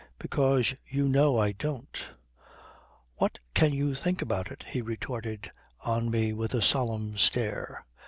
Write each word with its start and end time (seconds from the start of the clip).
"Because 0.17 0.73
you 0.87 1.07
know 1.07 1.37
I 1.37 1.51
don't." 1.51 2.03
"What 3.17 3.37
can 3.53 3.71
you 3.71 3.93
think 3.93 4.23
about 4.23 4.51
it," 4.51 4.63
he 4.67 4.81
retorted 4.81 5.51
on 5.81 6.09
me 6.09 6.33
with 6.33 6.55
a 6.55 6.61
solemn 6.63 7.17
stare. 7.19 7.85